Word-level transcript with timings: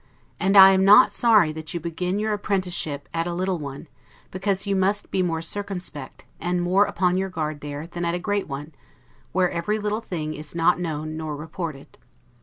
And 0.39 0.57
I 0.57 0.71
am 0.71 0.83
not 0.83 1.11
sorry 1.11 1.51
that 1.51 1.75
you 1.75 1.79
begin 1.79 2.17
your 2.17 2.33
apprenticeship 2.33 3.07
at 3.13 3.27
a 3.27 3.33
little 3.35 3.59
one; 3.59 3.87
because 4.31 4.65
you 4.65 4.75
must 4.75 5.11
be 5.11 5.21
more 5.21 5.43
circumspect, 5.43 6.25
and 6.39 6.59
more 6.59 6.85
upon 6.85 7.17
your 7.19 7.29
guard 7.29 7.61
there, 7.61 7.85
than 7.85 8.03
at 8.03 8.15
a 8.15 8.17
great 8.17 8.47
one, 8.47 8.73
where 9.31 9.51
every 9.51 9.77
little 9.77 10.01
thing 10.01 10.33
is 10.33 10.55
not 10.55 10.79
known 10.79 11.17
nor 11.17 11.35
reported. 11.35 11.99